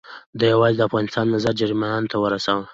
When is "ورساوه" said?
2.19-2.65